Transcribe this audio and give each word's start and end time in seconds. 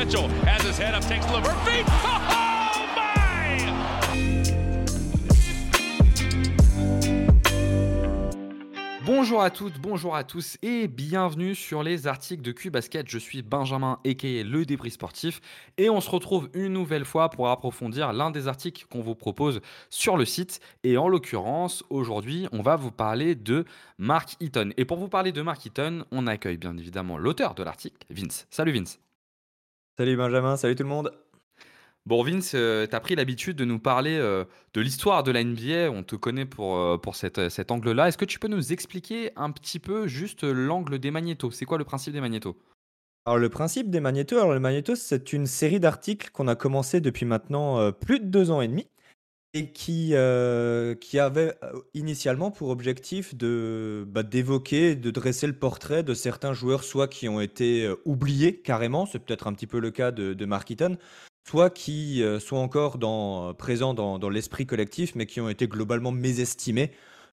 Oh! 2.02 2.40
Bonjour 9.04 9.42
à 9.42 9.50
toutes, 9.50 9.78
bonjour 9.78 10.16
à 10.16 10.24
tous 10.24 10.56
et 10.62 10.88
bienvenue 10.88 11.54
sur 11.54 11.82
les 11.82 12.06
articles 12.06 12.42
de 12.42 12.52
Q-Basket. 12.52 13.10
Je 13.10 13.18
suis 13.18 13.42
Benjamin 13.42 13.98
Eke, 14.04 14.22
le 14.22 14.64
débris 14.64 14.92
sportif 14.92 15.40
et 15.76 15.90
on 15.90 16.00
se 16.00 16.08
retrouve 16.08 16.48
une 16.54 16.72
nouvelle 16.72 17.04
fois 17.04 17.28
pour 17.28 17.50
approfondir 17.50 18.12
l'un 18.12 18.30
des 18.30 18.48
articles 18.48 18.86
qu'on 18.90 19.02
vous 19.02 19.14
propose 19.14 19.60
sur 19.90 20.16
le 20.16 20.24
site. 20.24 20.60
Et 20.84 20.96
en 20.96 21.08
l'occurrence, 21.08 21.84
aujourd'hui, 21.90 22.46
on 22.52 22.62
va 22.62 22.76
vous 22.76 22.92
parler 22.92 23.34
de 23.34 23.64
Mark 23.98 24.36
Eaton. 24.40 24.70
Et 24.76 24.84
pour 24.84 24.98
vous 24.98 25.08
parler 25.08 25.32
de 25.32 25.42
Mark 25.42 25.66
Eaton, 25.66 26.04
on 26.10 26.26
accueille 26.26 26.56
bien 26.56 26.76
évidemment 26.78 27.18
l'auteur 27.18 27.54
de 27.54 27.62
l'article, 27.62 28.06
Vince. 28.10 28.46
Salut 28.50 28.72
Vince. 28.72 29.00
Salut 30.00 30.16
Benjamin, 30.16 30.56
salut 30.56 30.76
tout 30.76 30.82
le 30.82 30.88
monde. 30.88 31.12
Bon, 32.06 32.22
Vince, 32.24 32.52
euh, 32.54 32.86
tu 32.86 32.96
as 32.96 33.00
pris 33.00 33.16
l'habitude 33.16 33.54
de 33.58 33.66
nous 33.66 33.78
parler 33.78 34.16
euh, 34.16 34.46
de 34.72 34.80
l'histoire 34.80 35.22
de 35.22 35.30
la 35.30 35.44
NBA. 35.44 35.90
On 35.90 36.02
te 36.02 36.16
connaît 36.16 36.46
pour, 36.46 36.78
euh, 36.78 36.96
pour 36.96 37.16
cette- 37.16 37.50
cet 37.50 37.70
angle-là. 37.70 38.08
Est-ce 38.08 38.16
que 38.16 38.24
tu 38.24 38.38
peux 38.38 38.48
nous 38.48 38.72
expliquer 38.72 39.30
un 39.36 39.50
petit 39.50 39.78
peu 39.78 40.06
juste 40.06 40.42
l'angle 40.42 41.00
des 41.00 41.10
magnétos 41.10 41.50
C'est 41.50 41.66
quoi 41.66 41.76
le 41.76 41.84
principe 41.84 42.14
des 42.14 42.22
magnétos 42.22 42.56
Alors 43.26 43.36
le 43.36 43.50
principe 43.50 43.90
des 43.90 44.00
magnétos, 44.00 44.38
alors 44.38 44.54
le 44.54 44.58
magnéto 44.60 44.94
c'est 44.96 45.34
une 45.34 45.44
série 45.44 45.80
d'articles 45.80 46.30
qu'on 46.30 46.48
a 46.48 46.54
commencé 46.54 47.02
depuis 47.02 47.26
maintenant 47.26 47.92
plus 47.92 48.20
de 48.20 48.24
deux 48.24 48.50
ans 48.50 48.62
et 48.62 48.68
demi 48.68 48.86
et 49.52 49.72
qui, 49.72 50.10
euh, 50.12 50.94
qui 50.94 51.18
avait 51.18 51.54
euh, 51.62 51.72
initialement 51.94 52.50
pour 52.50 52.68
objectif 52.68 53.34
de 53.34 54.04
bah, 54.08 54.22
d'évoquer, 54.22 54.94
de 54.94 55.10
dresser 55.10 55.46
le 55.46 55.52
portrait 55.54 56.02
de 56.02 56.14
certains 56.14 56.52
joueurs 56.52 56.84
soit 56.84 57.08
qui 57.08 57.28
ont 57.28 57.40
été 57.40 57.84
euh, 57.84 57.96
oubliés 58.04 58.60
carrément, 58.60 59.06
c'est 59.06 59.18
peut-être 59.18 59.48
un 59.48 59.52
petit 59.52 59.66
peu 59.66 59.80
le 59.80 59.90
cas 59.90 60.12
de, 60.12 60.34
de 60.34 60.44
Mark 60.46 60.70
Eaton, 60.70 60.96
soit 61.48 61.70
qui 61.70 62.22
sont 62.38 62.56
encore 62.56 62.98
dans, 62.98 63.54
présents 63.54 63.94
dans, 63.94 64.30
l'esprit 64.30 64.66
collectif 64.66 65.14
mais 65.16 65.26
qui 65.26 65.40
ont 65.40 65.48
été 65.48 65.66
globalement 65.66 66.12
mésestimés. 66.12 66.92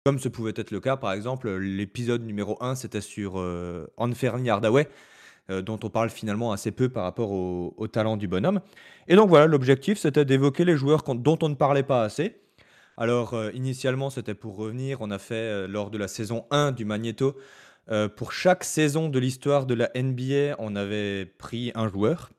Comme 0.05 0.20
ce 0.20 0.27
pouvait 0.27 0.52
être 0.58 0.72
le 0.72 0.81
cas, 0.81 0.98
par 0.98 1.14
exemple, 1.14 1.50
l'épisode 1.50 2.25
numéro 2.25 2.58
1, 2.61 2.75
c'était 2.75 3.00
sur 3.00 3.39
euh, 3.39 3.88
Anferni 3.95 4.50
Hardaway, 4.50 4.89
euh, 5.49 5.61
dont 5.61 5.77
on 5.83 5.89
parle 5.89 6.09
finalement 6.09 6.53
assez 6.53 6.72
peu 6.72 6.88
par 6.88 7.03
rapport 7.03 7.31
au, 7.31 7.88
talent 7.91 8.16
du 8.16 8.30
bonhomme. 8.30 8.61
Et 9.09 9.17
donc 9.17 9.27
voilà, 9.27 9.45
l'objectif, 9.45 9.97
c'était 9.97 10.23
d'évoquer 10.23 10.63
les 10.63 10.77
joueurs 10.77 11.03
dont 11.03 11.38
on 11.41 11.49
ne 11.49 11.55
parlait 11.55 11.83
pas 11.83 12.03
assez. 12.03 12.38
Alors, 12.95 13.33
euh, 13.33 13.52
initialement, 13.53 14.09
c'était 14.09 14.36
pour 14.36 14.55
revenir, 14.55 15.02
on 15.02 15.11
a 15.11 15.19
fait 15.19 15.36
euh, 15.36 15.67
lors 15.67 15.89
de 15.89 15.97
la 15.97 16.08
saison 16.08 16.45
1 16.52 16.71
du 16.71 16.86
Magneto, 16.86 17.36
pour 18.16 18.31
chaque 18.31 18.64
saison 18.64 19.09
de 19.09 19.19
l'histoire 19.19 19.66
de 19.66 19.73
la 19.73 19.91
NBA, 19.94 20.55
on 20.58 20.73
avait 20.77 21.25
pris 21.25 21.73
un 21.75 21.89
joueur. 21.89 22.31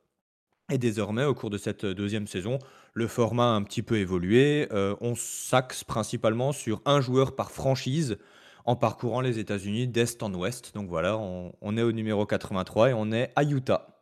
Et 0.73 0.79
désormais, 0.79 1.27
au 1.27 1.35
cours 1.35 1.51
de 1.51 1.59
cette 1.59 1.85
deuxième 1.85 2.27
saison, 2.27 2.59
le 2.95 3.07
format 3.07 3.53
a 3.53 3.55
un 3.55 3.63
petit 3.63 3.83
peu 3.83 3.99
évolué. 3.99 4.67
On 4.73 5.15
s'axe 5.15 5.85
principalement 5.85 6.53
sur 6.53 6.81
un 6.87 7.03
joueur 7.03 7.37
par 7.37 7.51
franchise 7.51 8.17
en 8.65 8.77
parcourant 8.77 9.21
les 9.21 9.39
États-Unis 9.39 9.89
d'est 9.89 10.23
en 10.23 10.33
ouest. 10.35 10.75
Donc 10.75 10.89
voilà, 10.89 11.17
on, 11.19 11.53
on 11.61 11.77
est 11.77 11.83
au 11.83 11.93
numéro 11.93 12.27
83 12.27 12.91
et 12.91 12.95
on 12.95 13.13
est 13.13 13.33
à 13.37 13.45
Utah. 13.45 13.95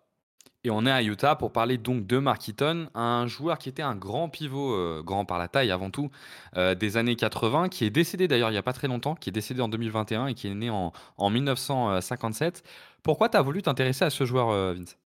Et 0.65 0.71
on 0.71 0.87
est 0.87 0.91
à 0.91 1.03
Utah 1.03 1.35
pour 1.35 1.51
parler 1.51 1.77
donc 1.77 2.07
de 2.07 2.19
Mark 2.19 2.47
Eaton, 2.47 2.89
un 2.95 3.27
joueur 3.27 3.59
qui 3.59 3.69
était 3.69 3.83
un 3.83 3.97
grand 3.97 4.29
pivot, 4.29 4.75
euh, 4.75 5.03
grand 5.05 5.25
par 5.25 5.39
la 5.39 5.48
taille 5.48 5.73
avant 5.73 5.91
tout, 5.91 6.11
euh, 6.57 6.77
des 6.77 6.97
années 6.97 7.17
80, 7.17 7.69
qui 7.69 7.85
est 7.85 7.91
décédé 7.91 8.29
d'ailleurs 8.29 8.51
il 8.51 8.53
n'y 8.53 8.59
a 8.59 8.63
pas 8.63 8.73
très 8.73 8.86
longtemps, 8.86 9.17
qui 9.17 9.29
est 9.29 9.33
décédé 9.33 9.61
en 9.61 9.69
2021 9.69 10.29
et 10.29 10.35
qui 10.35 10.47
est 10.47 10.55
né 10.55 10.70
en, 10.70 10.92
en 11.17 11.31
1957. 11.31 12.63
Pourquoi 13.03 13.29
tu 13.29 13.36
as 13.36 13.42
voulu 13.42 13.63
t'intéresser 13.63 14.05
à 14.05 14.11
ce 14.11 14.25
joueur, 14.25 14.51
euh, 14.51 14.75
Vince? 14.75 14.97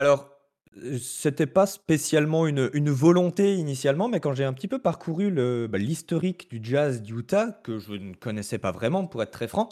Alors, 0.00 0.31
euh, 0.78 0.98
c'était 0.98 1.46
pas 1.46 1.66
spécialement 1.66 2.46
une, 2.46 2.90
volonté 2.90 3.54
initialement, 3.54 4.08
mais 4.08 4.20
quand 4.20 4.34
j'ai 4.34 4.44
un 4.44 4.52
petit 4.52 4.68
peu 4.68 4.78
parcouru 4.78 5.30
bah, 5.68 5.78
l'historique 5.78 6.48
du 6.50 6.60
jazz 6.62 7.02
d'Utah, 7.02 7.60
que 7.62 7.78
je 7.78 7.92
ne 7.92 8.14
connaissais 8.14 8.58
pas 8.58 8.72
vraiment 8.72 9.06
pour 9.06 9.22
être 9.22 9.30
très 9.30 9.48
franc, 9.48 9.68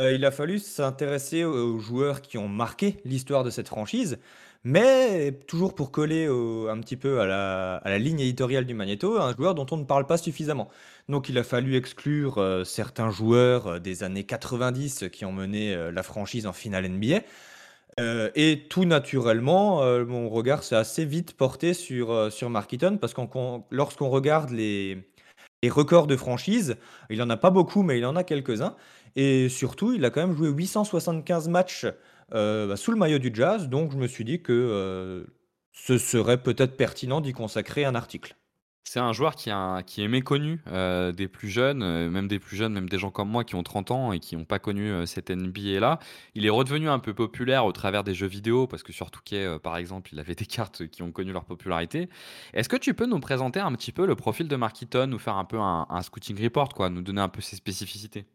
euh, 0.00 0.12
il 0.12 0.24
a 0.24 0.30
fallu 0.30 0.58
s'intéresser 0.58 1.44
aux, 1.44 1.78
joueurs 1.78 2.22
qui 2.22 2.38
ont 2.38 2.48
marqué 2.48 3.00
l'histoire 3.04 3.44
de 3.44 3.50
cette 3.50 3.68
franchise, 3.68 4.18
mais 4.64 5.32
toujours 5.46 5.74
pour 5.74 5.90
coller 5.90 6.26
un 6.26 6.78
petit 6.80 6.96
peu 6.96 7.20
à 7.20 7.26
la, 7.26 7.98
ligne 7.98 8.20
éditoriale 8.20 8.66
du 8.66 8.74
Magneto, 8.74 9.18
un 9.18 9.34
joueur 9.34 9.54
dont 9.54 9.66
on 9.70 9.76
ne 9.76 9.84
parle 9.84 10.06
pas 10.06 10.18
suffisamment. 10.18 10.68
Donc 11.08 11.28
il 11.28 11.38
a 11.38 11.44
fallu 11.44 11.76
exclure 11.76 12.38
euh, 12.38 12.64
certains 12.64 13.10
joueurs 13.10 13.80
des 13.80 14.02
années 14.02 14.24
90 14.24 15.06
qui 15.12 15.24
ont 15.24 15.32
mené 15.32 15.74
la 15.92 16.02
franchise 16.02 16.46
en 16.46 16.52
finale 16.52 16.88
NBA. 16.88 17.20
Euh, 18.00 18.30
et 18.34 18.66
tout 18.68 18.84
naturellement, 18.84 19.82
euh, 19.82 20.06
mon 20.06 20.30
regard 20.30 20.62
s'est 20.62 20.76
assez 20.76 21.04
vite 21.04 21.36
porté 21.36 21.74
sur, 21.74 22.10
euh, 22.12 22.30
Mark 22.48 22.72
Eaton 22.72 22.96
parce 22.98 23.12
que 23.12 23.20
lorsqu'on 23.70 24.08
regarde 24.08 24.50
les, 24.50 24.98
records 25.68 26.06
de 26.06 26.16
franchise, 26.16 26.76
il 27.10 27.18
n'en 27.18 27.28
a 27.28 27.36
pas 27.36 27.50
beaucoup, 27.50 27.82
mais 27.82 27.98
il 27.98 28.06
en 28.06 28.16
a 28.16 28.24
quelques-uns. 28.24 28.74
Et 29.16 29.48
surtout, 29.48 29.92
il 29.92 30.04
a 30.04 30.10
quand 30.10 30.26
même 30.26 30.36
joué 30.36 30.48
875 30.48 31.48
matchs 31.48 31.86
bah, 32.30 32.76
sous 32.76 32.92
le 32.92 32.96
maillot 32.96 33.18
du 33.18 33.30
Jazz, 33.34 33.68
donc 33.68 33.92
je 33.92 33.96
me 33.96 34.06
suis 34.06 34.24
dit 34.24 34.40
que 34.40 35.26
ce 35.72 35.98
serait 35.98 36.42
peut-être 36.42 36.76
pertinent 36.76 37.20
d'y 37.20 37.32
consacrer 37.32 37.84
un 37.84 37.94
article. 37.94 38.36
C'est 38.84 38.98
un 38.98 39.12
joueur 39.12 39.36
qui, 39.36 39.50
est 39.50 40.08
méconnu 40.08 40.62
euh, 40.66 41.12
des 41.12 41.28
plus 41.28 41.48
jeunes, 41.48 41.82
euh, 41.82 42.10
même 42.10 42.26
des 42.26 42.38
plus 42.38 42.56
jeunes, 42.56 42.72
même 42.72 42.88
des 42.88 42.98
gens 42.98 43.10
comme 43.10 43.28
moi 43.28 43.44
qui 43.44 43.54
ont 43.54 43.62
30 43.62 43.90
ans 43.90 44.12
et 44.12 44.18
qui 44.18 44.36
n'ont 44.36 44.46
pas 44.46 44.58
connu 44.58 44.90
euh, 44.90 45.06
cette 45.06 45.30
NBA-là. 45.30 45.98
Il 46.34 46.46
est 46.46 46.50
redevenu 46.50 46.88
un 46.88 46.98
peu 46.98 47.14
populaire 47.14 47.66
au 47.66 47.72
travers 47.72 48.02
des 48.04 48.14
jeux 48.14 48.26
vidéo, 48.26 48.66
parce 48.66 48.82
que 48.82 48.92
sur 48.92 49.10
Touquet, 49.10 49.44
euh, 49.44 49.58
par 49.58 49.76
exemple, 49.76 50.10
il 50.12 50.18
avait 50.18 50.34
des 50.34 50.46
cartes 50.46 50.88
qui 50.88 51.02
ont 51.02 51.12
connu 51.12 51.32
leur 51.32 51.44
popularité. 51.44 52.08
Est-ce 52.54 52.68
que 52.68 52.76
tu 52.76 52.94
peux 52.94 53.06
nous 53.06 53.20
présenter 53.20 53.60
un 53.60 53.72
petit 53.74 53.92
peu 53.92 54.06
le 54.06 54.16
profil 54.16 54.48
de 54.48 54.56
Mark 54.56 54.80
Eaton, 54.80 55.06
nous 55.06 55.18
faire 55.18 55.36
un 55.36 55.44
peu 55.44 55.58
un, 55.58 56.02
scouting 56.02 56.42
report, 56.42 56.70
quoi, 56.74 56.88
nous 56.88 57.02
donner 57.02 57.20
un 57.20 57.28
peu 57.28 57.42
ses 57.42 57.56
spécificités? 57.56 58.26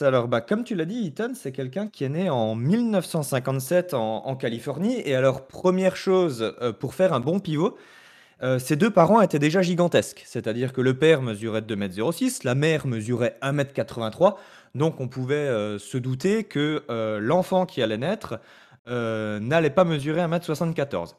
Alors 0.00 0.28
bah, 0.28 0.40
comme 0.40 0.62
tu 0.62 0.76
l'as 0.76 0.84
dit, 0.84 1.08
Ethan, 1.08 1.32
c'est 1.34 1.50
quelqu'un 1.50 1.88
qui 1.88 2.04
est 2.04 2.08
né 2.08 2.30
en 2.30 2.54
1957 2.54 3.94
en, 3.94 4.36
Californie. 4.36 5.02
Et 5.04 5.16
alors, 5.16 5.48
première 5.48 5.96
chose, 5.96 6.54
pour 6.78 6.94
faire 6.94 7.12
un 7.12 7.18
bon 7.18 7.40
pivot, 7.40 7.76
euh, 8.42 8.58
ses 8.58 8.76
deux 8.76 8.90
parents 8.90 9.20
étaient 9.20 9.38
déjà 9.38 9.62
gigantesques. 9.62 10.22
C'est-à-dire 10.26 10.72
que 10.72 10.80
le 10.80 10.98
père 10.98 11.22
mesurait 11.22 11.60
2m06, 11.60 12.40
la 12.44 12.54
mère 12.54 12.86
mesurait 12.86 13.38
1m83. 13.42 14.34
Donc 14.74 15.00
on 15.00 15.08
pouvait 15.08 15.34
euh, 15.34 15.78
se 15.78 15.98
douter 15.98 16.44
que 16.44 16.82
euh, 16.90 17.18
l'enfant 17.20 17.66
qui 17.66 17.82
allait 17.82 17.98
naître 17.98 18.40
euh, 18.88 19.38
n'allait 19.40 19.70
pas 19.70 19.84
mesurer 19.84 20.20
1m74. 20.20 21.14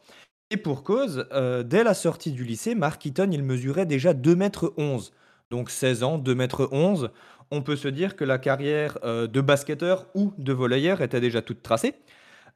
Et 0.51 0.57
pour 0.57 0.83
cause, 0.83 1.27
euh, 1.31 1.63
dès 1.63 1.83
la 1.83 1.93
sortie 1.93 2.31
du 2.31 2.43
lycée, 2.43 2.75
Mark 2.75 3.03
Eaton, 3.05 3.29
il 3.31 3.43
mesurait 3.43 3.85
déjà 3.85 4.13
2m11. 4.13 5.11
Donc 5.49 5.69
16 5.69 6.03
ans, 6.03 6.19
2m11 6.19 7.09
on 7.53 7.61
peut 7.61 7.75
se 7.75 7.87
dire 7.87 8.15
que 8.15 8.23
la 8.23 8.39
carrière 8.39 8.97
euh, 9.03 9.27
de 9.27 9.39
basketteur 9.39 10.07
ou 10.15 10.33
de 10.39 10.53
volleyeur 10.53 11.01
était 11.01 11.21
déjà 11.21 11.41
toute 11.41 11.61
tracée. 11.61 11.93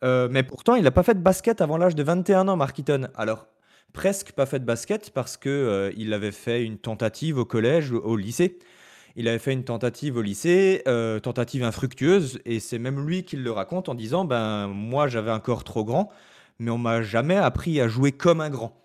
Euh, 0.04 0.28
mais 0.30 0.44
pourtant, 0.44 0.76
il 0.76 0.84
n'a 0.84 0.92
pas 0.92 1.04
fait 1.04 1.14
de 1.14 1.20
basket 1.20 1.62
avant 1.62 1.78
l'âge 1.78 1.96
de 1.96 2.04
21 2.04 2.48
ans, 2.48 2.58
Mark 2.58 2.78
Eaton. 2.78 3.08
Alors, 3.16 3.48
presque 3.98 4.32
pas 4.34 4.46
fait 4.46 4.60
de 4.60 4.64
basket 4.64 5.10
parce 5.10 5.38
que 5.38 5.50
euh, 5.50 5.92
il 5.98 6.14
avait 6.14 6.32
fait 6.32 6.64
une 6.64 6.78
tentative 6.78 7.40
au 7.40 7.46
collège, 7.46 7.92
au, 7.92 8.16
lycée. 8.16 8.60
Il 9.16 9.28
avait 9.28 9.40
fait 9.40 9.54
une 9.54 9.64
tentative 9.64 10.18
au 10.18 10.22
lycée, 10.22 10.84
euh, 10.88 11.20
tentative 11.20 11.64
infructueuse, 11.64 12.40
et 12.46 12.60
c'est 12.60 12.78
même 12.78 13.08
lui 13.08 13.24
qui 13.24 13.38
le 13.38 13.50
raconte 13.50 13.90
en 13.90 13.96
disant 13.96 14.24
Ben, 14.24 14.68
moi, 14.68 15.08
j'avais 15.08 15.32
un 15.32 15.40
corps 15.40 15.64
trop 15.64 15.84
grand, 15.84 16.12
mais 16.60 16.70
on 16.70 16.78
m'a 16.78 17.02
jamais 17.02 17.38
appris 17.38 17.82
à 17.82 17.88
jouer 17.88 18.12
comme 18.12 18.40
un 18.40 18.52
grand. 18.52 18.80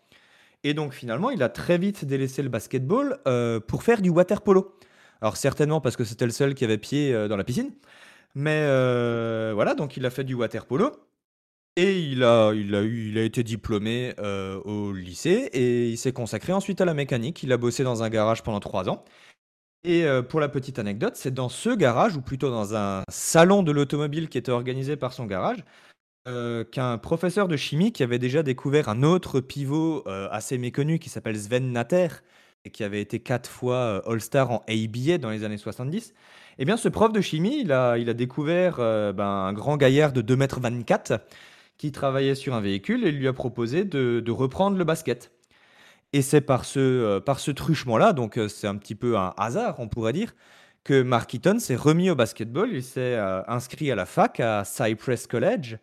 Et 0.65 0.73
donc, 0.73 0.95
finalement, 0.95 1.29
il 1.29 1.43
a 1.43 1.51
très 1.51 1.77
vite 1.77 2.07
délaissé 2.07 2.43
le 2.43 2.49
basketball 2.49 3.19
euh, 3.29 3.61
pour 3.61 3.83
faire 3.83 4.01
du 4.01 4.09
water 4.09 4.41
polo. 4.41 4.75
Alors 5.21 5.37
certainement 5.37 5.83
parce 5.83 5.97
que 5.97 6.05
c'était 6.05 6.25
le 6.25 6.33
seul 6.33 6.55
qui 6.55 6.65
avait 6.65 6.79
pied 6.79 7.13
dans 7.29 7.37
la 7.37 7.45
piscine. 7.45 7.71
Mais 8.35 8.63
voilà, 9.53 9.75
donc 9.75 9.99
il 9.99 10.07
a 10.07 10.11
fait 10.11 10.25
du 10.25 10.33
water 10.33 10.65
polo. 10.65 10.91
Et 11.77 12.01
il 12.01 12.23
a, 12.23 12.53
il 12.53 12.75
a, 12.75 12.83
eu, 12.83 13.09
il 13.09 13.19
a 13.19 13.23
été 13.23 13.43
diplômé 13.43 14.13
euh, 14.19 14.61
au 14.65 14.93
lycée 14.93 15.49
et 15.55 15.89
il 15.89 15.97
s'est 15.97 16.13
consacré 16.13 16.53
ensuite 16.53 16.83
à 16.83 16.85
la 16.85 16.93
mécanique. 16.93 17.43
Il 17.43 17.53
a 17.53 17.57
bossé 17.57 17.83
dans 17.83 18.03
un 18.03 18.11
garage 18.11 18.43
pendant 18.43 18.61
trois 18.61 18.91
ans. 18.91 19.05
Et 19.83 20.05
euh, 20.05 20.23
pour 20.23 20.39
la 20.39 20.51
petite 20.51 20.79
anecdote, 20.79 21.17
c'est 21.17 21.33
dans 21.33 21.49
ce 21.49 21.71
garage, 21.71 22.15
ou 22.17 22.21
plutôt 22.21 22.51
dans 22.51 22.77
un 22.77 23.03
salon 23.09 23.63
de 23.63 23.73
l'automobile 23.73 24.29
qui 24.29 24.39
était 24.39 24.53
organisé 24.53 24.97
par 24.97 25.15
son 25.15 25.25
garage, 25.25 25.65
euh, 26.29 26.63
qu'un 26.63 26.99
professeur 26.99 27.49
de 27.49 27.57
chimie 27.57 27.91
qui 27.93 28.03
avait 28.03 28.19
déjà 28.19 28.43
découvert 28.43 28.91
un 28.91 29.03
autre 29.03 29.41
pivot 29.41 30.05
assez 30.07 30.59
méconnu 30.59 30.99
qui 30.99 31.09
s'appelle 31.09 31.39
Sven 31.39 31.73
Natter, 31.73 32.09
et 32.65 32.71
qui 32.71 32.85
avait 32.85 33.01
été 33.01 33.19
quatre 33.19 33.51
fois 33.51 34.03
All-Star 34.07 34.51
en 34.53 34.63
ABA 34.69 35.19
dans 35.19 35.31
les 35.31 35.43
années 35.43 35.59
70, 35.59 36.15
eh 36.59 36.65
bien 36.65 36.77
ce 36.77 36.89
prof 36.89 37.13
de 37.13 37.21
chimie, 37.21 37.61
il 37.61 37.73
a, 37.73 37.99
il 37.99 38.09
a 38.09 38.15
découvert 38.15 38.77
ben, 38.77 39.25
un 39.25 39.53
grand 39.53 39.77
gaillard 39.77 40.13
de 40.13 40.23
2m24 40.23 41.19
qui 41.83 41.91
travaillait 41.91 42.37
sur 42.37 42.55
un 42.55 42.61
véhicule 42.61 43.05
et 43.05 43.11
lui 43.11 43.27
a 43.27 43.33
proposé 43.33 43.83
de, 43.83 44.31
reprendre 44.31 44.77
le 44.77 44.85
basket. 44.85 45.33
Et 46.13 46.23
c'est 46.23 46.41
par 46.41 46.65
ce, 46.65 46.79
euh, 46.79 47.53
truchement-là, 47.53 48.13
donc 48.13 48.39
euh, 48.39 48.47
c'est 48.47 48.69
un 48.69 48.77
petit 48.77 48.95
peu 48.95 49.19
un 49.19 49.35
hasard, 49.37 49.81
on 49.81 49.89
pourrait 49.89 50.13
dire, 50.13 50.33
que 50.85 51.03
Mark 51.03 51.35
Eaton 51.35 51.59
s'est 51.59 51.75
remis 51.75 52.09
au 52.09 52.15
basketball. 52.15 52.71
Il 52.73 52.85
s'est 52.85 53.17
euh, 53.17 53.43
inscrit 53.49 53.91
à 53.91 53.97
la 53.97 54.07
fac 54.07 54.39
à 54.39 54.63
Cypress 54.65 55.27
College. 55.27 55.79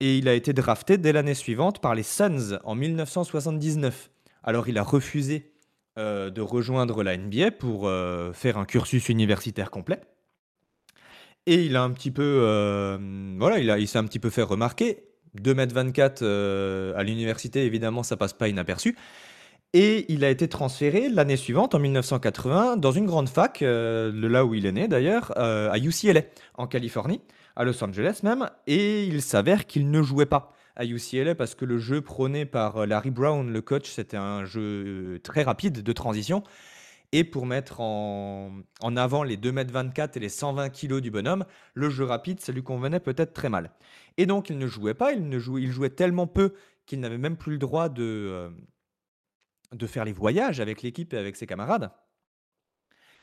et 0.00 0.16
il 0.16 0.26
a 0.26 0.32
été 0.32 0.54
drafté 0.54 0.96
dès 0.96 1.12
l'année 1.12 1.34
suivante 1.34 1.82
par 1.82 1.94
les 1.94 2.02
Suns 2.02 2.58
en 2.64 2.74
1979. 2.74 4.10
Alors 4.42 4.68
il 4.68 4.78
a 4.78 4.82
refusé 4.82 5.52
de 5.98 6.40
rejoindre 6.40 7.02
la 7.02 7.14
NBA 7.18 7.50
pour 7.50 7.90
faire 8.32 8.56
un 8.56 8.64
cursus 8.64 9.10
universitaire 9.10 9.70
complet. 9.70 10.00
Et 11.44 11.64
il 11.64 11.76
a 11.76 11.82
un 11.82 11.90
petit 11.90 12.10
peu, 12.10 12.98
voilà, 13.38 13.58
il, 13.58 13.74
il 13.80 13.88
s'est 13.88 13.98
un 13.98 14.04
petit 14.04 14.18
peu 14.18 14.30
fait 14.30 14.42
remarquer. 14.42 15.05
2m24 15.40 16.94
à 16.94 17.02
l'université, 17.02 17.64
évidemment, 17.64 18.02
ça 18.02 18.16
passe 18.16 18.32
pas 18.32 18.48
inaperçu. 18.48 18.96
Et 19.72 20.10
il 20.12 20.24
a 20.24 20.30
été 20.30 20.48
transféré 20.48 21.08
l'année 21.08 21.36
suivante, 21.36 21.74
en 21.74 21.78
1980, 21.78 22.76
dans 22.76 22.92
une 22.92 23.06
grande 23.06 23.28
fac, 23.28 23.60
de 23.62 24.26
là 24.26 24.44
où 24.44 24.54
il 24.54 24.64
est 24.64 24.72
né 24.72 24.88
d'ailleurs, 24.88 25.36
à 25.36 25.78
UCLA, 25.78 26.22
en 26.54 26.66
Californie 26.66 27.20
à 27.56 27.64
Los 27.64 27.82
Angeles 27.82 28.20
même, 28.22 28.48
et 28.66 29.04
il 29.04 29.22
s'avère 29.22 29.66
qu'il 29.66 29.90
ne 29.90 30.02
jouait 30.02 30.26
pas 30.26 30.52
à 30.76 30.84
UCLA 30.84 31.34
parce 31.34 31.54
que 31.54 31.64
le 31.64 31.78
jeu 31.78 32.02
prôné 32.02 32.44
par 32.44 32.76
euh, 32.76 32.86
Larry 32.86 33.10
Brown, 33.10 33.50
le 33.50 33.62
coach, 33.62 33.90
c'était 33.90 34.18
un 34.18 34.44
jeu 34.44 34.60
euh, 34.60 35.18
très 35.22 35.42
rapide 35.42 35.82
de 35.82 35.92
transition. 35.92 36.42
Et 37.12 37.24
pour 37.24 37.46
mettre 37.46 37.80
en, 37.80 38.62
avant 38.96 39.22
les 39.22 39.36
2m24 39.36 40.16
et 40.16 40.20
les 40.20 40.28
120 40.28 40.70
kg 40.70 41.00
du 41.00 41.10
bonhomme, 41.10 41.44
le 41.74 41.90
jeu 41.90 42.04
rapide, 42.04 42.40
ça 42.40 42.52
lui 42.52 42.62
convenait 42.62 43.00
peut-être 43.00 43.32
très 43.32 43.48
mal. 43.48 43.70
Et 44.16 44.26
donc 44.26 44.50
il 44.50 44.58
ne 44.58 44.66
jouait 44.66 44.94
pas, 44.94 45.12
il, 45.12 45.28
ne 45.28 45.38
jouait, 45.38 45.90
tellement 45.90 46.26
peu 46.26 46.54
qu'il 46.86 47.00
n'avait 47.00 47.18
même 47.18 47.36
plus 47.36 47.52
le 47.52 47.58
droit 47.58 47.88
de, 47.88 48.02
euh, 48.02 48.50
de 49.72 49.86
faire 49.86 50.04
les 50.04 50.12
voyages 50.12 50.60
avec 50.60 50.82
l'équipe 50.82 51.12
et 51.14 51.18
avec 51.18 51.36
ses 51.36 51.46
camarades. 51.46 51.90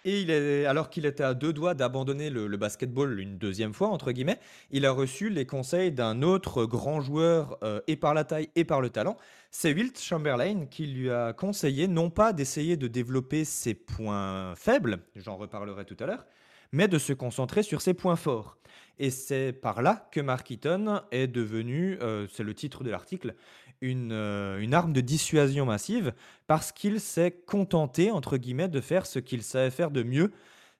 Et 0.05 0.21
il 0.21 0.31
est, 0.31 0.65
alors 0.65 0.89
qu'il 0.89 1.05
était 1.05 1.23
à 1.23 1.33
deux 1.33 1.53
doigts 1.53 1.73
d'abandonner 1.73 2.29
le, 2.29 2.57
basketball 2.57 3.19
une 3.19 3.37
deuxième 3.37 3.73
fois, 3.73 3.87
entre 3.87 4.11
guillemets, 4.11 4.39
il 4.71 4.85
a 4.85 4.91
reçu 4.91 5.29
les 5.29 5.45
conseils 5.45 5.91
d'un 5.91 6.21
autre 6.21 6.65
grand 6.65 6.99
joueur, 6.99 7.57
euh, 7.63 7.79
et 7.87 7.95
par 7.95 8.13
la 8.13 8.25
taille 8.25 8.49
et 8.55 8.65
par 8.65 8.81
le 8.81 8.89
talent. 8.89 9.17
C'est 9.49 9.73
Wilt 9.73 9.99
Chamberlain 9.99 10.65
qui 10.65 10.87
lui 10.87 11.09
a 11.09 11.31
conseillé 11.31 11.87
non 11.87 12.09
pas 12.09 12.33
d'essayer 12.33 12.75
de 12.75 12.87
développer 12.87 13.45
ses 13.45 13.73
points 13.73 14.55
faibles, 14.55 14.99
j'en 15.15 15.37
reparlerai 15.37 15.85
tout 15.85 15.97
à 15.99 16.05
l'heure, 16.05 16.25
mais 16.73 16.87
de 16.87 16.97
se 16.97 17.13
concentrer 17.13 17.63
sur 17.63 17.81
ses 17.81 17.93
points 17.93 18.17
forts. 18.17 18.57
Et 18.99 19.09
c'est 19.09 19.53
par 19.53 19.81
là 19.81 20.07
que 20.11 20.19
Mark 20.19 20.49
Eaton 20.51 21.01
est 21.11 21.27
devenu, 21.27 21.97
euh, 22.01 22.27
c'est 22.31 22.43
le 22.43 22.53
titre 22.53 22.83
de 22.83 22.91
l'article, 22.91 23.35
euh, 23.83 24.59
une, 24.59 24.73
arme 24.73 24.93
de 24.93 25.01
dissuasion 25.01 25.65
massive 25.65 26.13
parce 26.47 26.71
qu'il 26.71 27.01
s'est 27.01 27.31
contenté, 27.31 28.11
entre 28.11 28.37
guillemets, 28.37 28.69
de 28.69 28.79
faire 28.79 29.05
ce 29.05 29.19
qu'il 29.19 29.43
savait 29.43 29.71
faire 29.71 29.91
de 29.91 30.03
mieux, 30.03 30.31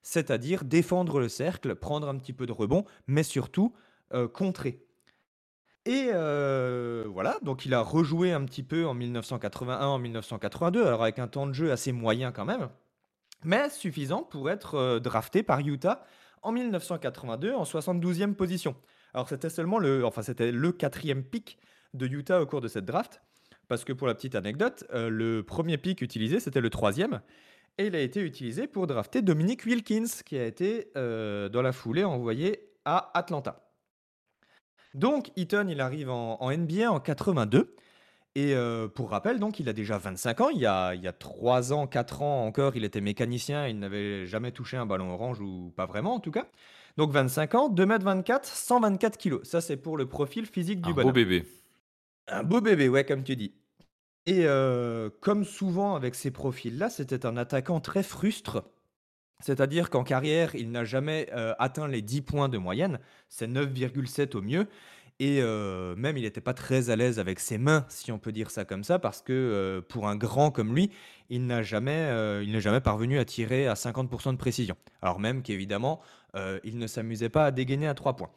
c'est-à-dire 0.02 0.64
défendre 0.64 1.20
le 1.20 1.28
cercle, 1.28 1.74
prendre 1.74 2.08
un 2.08 2.16
petit 2.16 2.32
peu 2.32 2.46
de 2.46 2.52
rebond, 2.52 2.84
mais 3.06 3.22
surtout 3.22 3.74
euh, 4.14 4.26
contrer. 4.26 4.80
Et 5.84 6.08
euh, 6.12 7.04
voilà, 7.08 7.38
donc 7.42 7.66
il 7.66 7.74
a 7.74 7.80
rejoué 7.80 8.32
un 8.32 8.44
petit 8.44 8.62
peu 8.62 8.86
en 8.86 8.94
1981, 8.94 9.86
en 9.86 9.98
1982, 9.98 10.86
alors 10.86 11.02
avec 11.02 11.18
un 11.18 11.28
temps 11.28 11.46
de 11.46 11.52
jeu 11.52 11.72
assez 11.72 11.92
moyen 11.92 12.32
quand 12.32 12.46
même, 12.46 12.70
mais 13.42 13.68
suffisant 13.68 14.22
pour 14.22 14.48
être 14.48 14.98
drafté 14.98 15.42
par 15.42 15.60
Utah 15.60 16.06
en 16.40 16.52
1982 16.52 17.52
en 17.52 17.64
72e 17.64 18.32
position. 18.34 18.74
Alors 19.12 19.28
c'était 19.28 19.50
seulement 19.50 19.78
le, 19.78 20.06
enfin 20.06 20.22
c'était 20.22 20.50
le 20.50 20.72
quatrième 20.72 21.22
pic 21.22 21.58
de 21.94 22.06
Utah 22.06 22.42
au 22.42 22.46
cours 22.46 22.60
de 22.60 22.68
cette 22.68 22.84
draft. 22.84 23.22
Parce 23.68 23.84
que 23.84 23.92
pour 23.92 24.06
la 24.06 24.14
petite 24.14 24.34
anecdote, 24.34 24.84
euh, 24.92 25.08
le 25.08 25.42
premier 25.42 25.78
pick 25.78 26.02
utilisé, 26.02 26.40
c'était 26.40 26.60
le 26.60 26.70
troisième. 26.70 27.20
Et 27.78 27.86
il 27.86 27.96
a 27.96 28.00
été 28.00 28.20
utilisé 28.20 28.66
pour 28.66 28.86
drafter 28.86 29.22
Dominic 29.22 29.64
Wilkins, 29.64 30.22
qui 30.24 30.38
a 30.38 30.44
été 30.44 30.90
euh, 30.96 31.48
dans 31.48 31.62
la 31.62 31.72
foulée 31.72 32.04
envoyé 32.04 32.68
à 32.84 33.10
Atlanta. 33.18 33.68
Donc 34.92 35.30
Eaton, 35.36 35.66
il 35.68 35.80
arrive 35.80 36.10
en, 36.10 36.50
NBA 36.50 36.90
en 36.90 37.00
82. 37.00 37.74
Et 38.36 38.54
euh, 38.54 38.88
pour 38.88 39.10
rappel, 39.10 39.38
donc, 39.38 39.60
il 39.60 39.68
a 39.68 39.72
déjà 39.72 39.96
25 39.96 40.40
ans. 40.40 40.48
Il 40.50 40.60
y, 40.60 40.66
a, 40.66 40.94
il 40.94 41.02
y 41.02 41.06
a 41.06 41.12
3 41.12 41.72
ans, 41.72 41.86
4 41.86 42.22
ans 42.22 42.44
encore, 42.46 42.76
il 42.76 42.84
était 42.84 43.00
mécanicien. 43.00 43.68
Il 43.68 43.78
n'avait 43.78 44.26
jamais 44.26 44.50
touché 44.50 44.76
un 44.76 44.86
ballon 44.86 45.12
orange, 45.12 45.40
ou 45.40 45.72
pas 45.76 45.86
vraiment 45.86 46.14
en 46.14 46.20
tout 46.20 46.32
cas. 46.32 46.46
Donc 46.96 47.10
25 47.10 47.54
ans, 47.54 47.70
2m24, 47.70 48.40
124 48.44 49.18
kg. 49.18 49.44
Ça, 49.44 49.60
c'est 49.60 49.76
pour 49.76 49.96
le 49.96 50.06
profil 50.06 50.46
physique 50.46 50.80
du 50.80 50.90
un 50.90 50.92
bonhomme. 50.92 51.10
beau 51.10 51.14
bébé. 51.14 51.44
Un 52.28 52.42
beau 52.42 52.60
bébé, 52.60 52.88
ouais, 52.88 53.04
comme 53.04 53.22
tu 53.22 53.36
dis. 53.36 53.54
Et 54.26 54.46
comme 55.20 55.44
souvent 55.44 55.94
avec 55.94 56.14
ces 56.14 56.30
profils-là, 56.30 56.90
c'était 56.90 57.26
un 57.26 57.36
attaquant 57.36 57.80
très 57.80 58.02
frustre. 58.02 58.64
C'est-à-dire 59.40 59.90
qu'en 59.90 60.04
carrière, 60.04 60.54
il 60.54 60.70
n'a 60.70 60.84
jamais 60.84 61.28
atteint 61.58 61.88
les 61.88 62.00
10 62.02 62.22
points 62.22 62.48
de 62.48 62.56
moyenne. 62.56 63.00
C'est 63.28 63.48
9,7 63.48 64.36
au 64.36 64.42
mieux. 64.42 64.66
Et 65.20 65.42
même, 65.42 66.16
il 66.16 66.22
n'était 66.22 66.40
pas 66.40 66.54
très 66.54 66.88
à 66.88 66.96
l'aise 66.96 67.18
avec 67.18 67.38
ses 67.38 67.58
mains, 67.58 67.84
si 67.88 68.10
on 68.10 68.18
peut 68.18 68.32
dire 68.32 68.50
ça 68.50 68.64
comme 68.64 68.82
ça, 68.82 68.98
parce 68.98 69.20
que 69.20 69.84
pour 69.88 70.08
un 70.08 70.16
grand 70.16 70.50
comme 70.50 70.74
lui, 70.74 70.90
il 71.28 71.46
n'a 71.46 71.62
jamais, 71.62 72.08
il 72.42 72.50
n'est 72.50 72.60
jamais 72.62 72.80
parvenu 72.80 73.18
à 73.18 73.24
tirer 73.26 73.68
à 73.68 73.74
50% 73.74 74.32
de 74.32 74.38
précision. 74.38 74.76
Alors 75.02 75.20
même 75.20 75.42
qu'évidemment, 75.42 76.00
il 76.64 76.78
ne 76.78 76.86
s'amusait 76.86 77.28
pas 77.28 77.44
à 77.46 77.50
dégainer 77.50 77.86
à 77.86 77.94
3 77.94 78.16
points. 78.16 78.30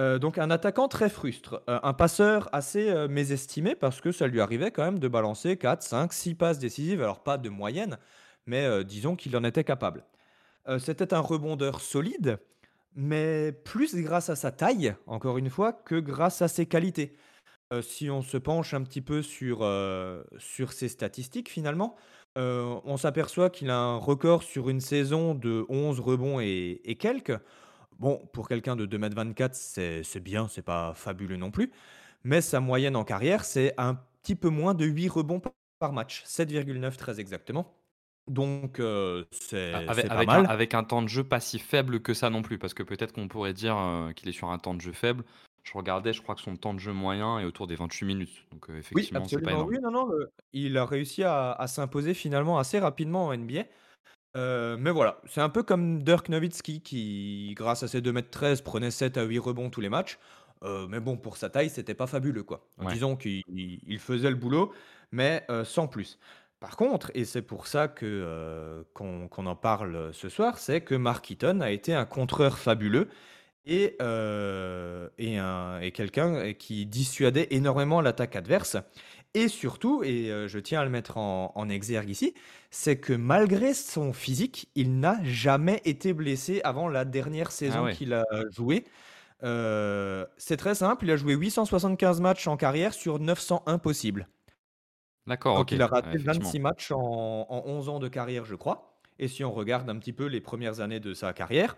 Euh, 0.00 0.18
donc 0.18 0.38
un 0.38 0.50
attaquant 0.50 0.88
très 0.88 1.10
frustre, 1.10 1.62
euh, 1.68 1.78
un 1.82 1.92
passeur 1.92 2.48
assez, 2.52 2.88
euh, 2.88 3.08
mésestimé 3.08 3.74
parce 3.74 4.00
que 4.00 4.10
ça 4.10 4.26
lui 4.26 4.40
arrivait 4.40 4.70
quand 4.70 4.84
même 4.84 4.98
de 4.98 5.08
balancer 5.08 5.58
4, 5.58 5.82
5, 5.82 6.12
6 6.14 6.34
passes 6.34 6.58
décisives, 6.58 7.02
alors 7.02 7.22
pas 7.22 7.36
de 7.36 7.50
moyenne, 7.50 7.98
mais 8.46 8.84
disons 8.84 9.16
qu'il 9.16 9.36
en 9.36 9.44
était 9.44 9.64
capable. 9.64 10.04
c'était 10.78 11.14
un 11.14 11.20
rebondeur 11.20 11.80
solide, 11.80 12.38
mais 12.96 13.52
plus 13.52 13.94
grâce 13.96 14.30
à 14.30 14.36
sa 14.36 14.50
taille, 14.50 14.94
encore 15.06 15.38
une 15.38 15.50
fois, 15.50 15.72
que 15.72 15.96
grâce 15.96 16.42
à 16.42 16.48
ses 16.48 16.66
qualités. 16.66 17.16
si 17.82 18.10
on 18.10 18.22
se 18.22 18.36
penche 18.38 18.74
un 18.74 18.82
petit 18.82 19.00
peu 19.00 19.22
sur, 19.22 19.58
sur 20.38 20.72
ses 20.72 20.88
statistiques 20.88 21.50
finalement, 21.50 21.96
on 22.36 22.96
s'aperçoit 22.96 23.50
qu'il 23.50 23.70
a 23.70 23.78
un 23.78 23.96
record 23.96 24.42
sur 24.42 24.68
une 24.68 24.80
saison 24.80 25.34
de 25.34 25.64
11 25.68 26.00
rebonds 26.00 26.40
et 26.40 26.96
quelques. 26.98 27.38
Bon, 27.98 28.18
pour 28.32 28.48
quelqu'un 28.48 28.76
de 28.76 28.86
2m24, 28.86 29.50
c'est 29.54 30.02
c'est 30.02 30.20
bien, 30.20 30.48
c'est 30.48 30.62
pas 30.62 30.94
fabuleux 30.94 31.36
non 31.36 31.50
plus, 31.50 31.72
mais 32.24 32.40
sa 32.40 32.60
moyenne 32.60 32.96
en 32.96 33.04
carrière, 33.04 33.44
c'est 33.44 33.74
un 33.78 33.94
petit 34.22 34.34
peu 34.34 34.48
moins 34.48 34.74
de 34.74 34.84
8 34.84 35.08
rebonds 35.08 35.40
par 35.78 35.92
match, 35.92 36.24
7,9 36.24 36.96
très 36.96 37.20
exactement. 37.20 37.74
Donc 38.28 38.78
euh, 38.80 39.24
c'est 39.32 39.72
Avec, 39.74 40.06
pas 40.08 40.14
avec 40.14 40.28
un, 40.28 40.44
avec 40.44 40.74
un 40.74 40.84
temps 40.84 41.02
de 41.02 41.08
jeu 41.08 41.24
pas 41.24 41.40
si 41.40 41.58
faible 41.58 42.00
que 42.02 42.14
ça 42.14 42.30
non 42.30 42.42
plus, 42.42 42.58
parce 42.58 42.74
que 42.74 42.82
peut-être 42.82 43.12
qu'on 43.12 43.28
pourrait 43.28 43.52
dire 43.52 43.76
euh, 43.76 44.12
qu'il 44.12 44.28
est 44.28 44.32
sur 44.32 44.50
un 44.50 44.58
temps 44.58 44.74
de 44.74 44.80
jeu 44.80 44.92
faible. 44.92 45.24
Je 45.64 45.72
regardais, 45.74 46.12
je 46.12 46.22
crois 46.22 46.34
que 46.34 46.40
son 46.40 46.56
temps 46.56 46.74
de 46.74 46.78
jeu 46.80 46.92
moyen 46.92 47.38
est 47.38 47.44
autour 47.44 47.66
des 47.66 47.76
28 47.76 48.04
minutes. 48.06 48.46
Donc 48.52 48.70
euh, 48.70 48.78
Oui, 48.94 49.10
effectivement, 49.10 49.28
c'est 49.28 49.42
pas 49.42 49.52
énorme. 49.52 49.68
oui, 49.68 49.78
non, 49.82 49.90
non, 49.90 50.08
il 50.52 50.76
a 50.76 50.84
réussi 50.84 51.22
à 51.24 51.52
à 51.52 51.66
s'imposer 51.66 52.14
finalement 52.14 52.58
assez 52.58 52.78
rapidement 52.78 53.26
en 53.26 53.36
NBA. 53.36 53.64
Euh, 54.36 54.76
mais 54.78 54.90
voilà, 54.90 55.20
c'est 55.26 55.40
un 55.40 55.48
peu 55.48 55.62
comme 55.62 56.02
Dirk 56.02 56.28
Nowitzki 56.28 56.80
qui, 56.80 57.52
grâce 57.56 57.82
à 57.82 57.88
ses 57.88 58.00
2m13, 58.00 58.62
prenait 58.62 58.90
7 58.90 59.18
à 59.18 59.24
8 59.24 59.38
rebonds 59.38 59.70
tous 59.70 59.80
les 59.80 59.90
matchs. 59.90 60.18
Euh, 60.62 60.86
mais 60.88 61.00
bon, 61.00 61.16
pour 61.16 61.36
sa 61.36 61.50
taille, 61.50 61.70
c'était 61.70 61.94
pas 61.94 62.06
fabuleux, 62.06 62.44
quoi. 62.44 62.66
Disons 62.88 63.16
qu'il 63.16 63.42
il 63.48 63.98
faisait 63.98 64.30
le 64.30 64.36
boulot, 64.36 64.72
mais 65.10 65.44
euh, 65.50 65.64
sans 65.64 65.88
plus. 65.88 66.18
Par 66.60 66.76
contre, 66.76 67.10
et 67.14 67.24
c'est 67.24 67.42
pour 67.42 67.66
ça 67.66 67.88
que 67.88 68.86
qu'on 68.94 69.46
en 69.46 69.56
parle 69.56 70.14
ce 70.14 70.28
soir, 70.28 70.58
c'est 70.58 70.80
que 70.80 70.94
Mark 70.94 71.28
Eaton 71.28 71.60
a 71.60 71.70
été 71.72 71.92
un 71.92 72.04
contreur 72.04 72.56
fabuleux 72.56 73.08
et, 73.66 73.96
et, 75.18 75.38
et 75.82 75.90
quelqu'un 75.92 76.52
qui 76.52 76.86
dissuadait 76.86 77.48
énormément 77.50 78.00
l'attaque 78.00 78.36
adverse. 78.36 78.76
Et 79.34 79.48
surtout, 79.48 80.02
et 80.04 80.30
euh, 80.30 80.46
je 80.46 80.58
tiens 80.58 80.80
à 80.80 80.84
le 80.84 80.90
mettre 80.90 81.16
en, 81.16 81.68
exergue 81.70 82.10
ici, 82.10 82.34
c'est 82.70 82.98
que 82.98 83.14
malgré 83.14 83.72
son 83.72 84.12
physique, 84.12 84.68
il 84.74 85.00
n'a 85.00 85.22
jamais 85.24 85.80
été 85.86 86.12
blessé 86.12 86.60
avant 86.64 86.86
la 86.88 87.06
dernière 87.06 87.48
ah 87.48 87.52
saison 87.52 87.90
qu'il 87.92 88.12
a 88.12 88.24
jouée. 88.50 88.84
Euh, 89.42 90.26
c'est 90.36 90.58
très 90.58 90.74
simple, 90.74 91.06
il 91.06 91.10
a 91.10 91.16
joué 91.16 91.34
875 91.34 92.20
matchs 92.20 92.46
en 92.46 92.58
carrière 92.58 92.92
sur 92.92 93.18
901 93.18 93.78
possibles. 93.78 94.28
D'accord, 95.26 95.56
Donc 95.56 95.72
il 95.72 95.80
a 95.80 95.86
raté 95.86 96.18
26 96.18 96.58
matchs 96.58 96.90
en, 96.90 97.46
en 97.48 97.62
11 97.64 97.88
ans 97.88 97.98
de 98.00 98.08
carrière, 98.08 98.44
je 98.44 98.54
crois. 98.54 98.98
Et 99.18 99.28
si 99.28 99.44
on 99.44 99.52
regarde 99.52 99.88
un 99.88 99.98
petit 99.98 100.12
peu 100.12 100.26
les 100.26 100.40
premières 100.40 100.80
années 100.80 101.00
de 101.00 101.14
sa 101.14 101.32
carrière, 101.32 101.76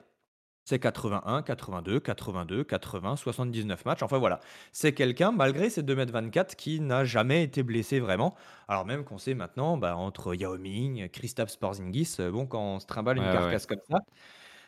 c'est 0.64 0.78
81, 0.78 1.42
82, 1.42 2.00
82, 2.00 2.64
80, 2.64 3.16
79 3.16 3.85
matchs. 3.85 4.02
Enfin 4.02 4.18
voilà, 4.18 4.40
c'est 4.73 4.92
quelqu'un, 4.94 5.30
malgré 5.33 5.71
ses 5.71 5.83
2m24, 5.83 6.56
qui 6.56 6.80
n'a 6.80 7.04
jamais 7.04 7.42
été 7.42 7.62
blessé 7.62 8.00
vraiment. 8.00 8.35
Alors 8.68 8.87
même 8.87 9.04
qu'on 9.04 9.18
sait 9.18 9.35
maintenant, 9.35 9.76
bah, 9.76 9.97
entre 9.97 10.35
Yao 10.35 10.56
Ming, 10.59 11.09
Christophe 11.11 11.50
Sporzingis, 11.50 12.16
euh, 12.21 12.30
bon, 12.30 12.47
quand 12.47 12.62
on 12.62 12.80
se 12.80 12.87
trimballe 12.87 13.18
une 13.18 13.28
carcasse 13.28 13.66
comme 13.66 13.80
ça, 13.90 13.99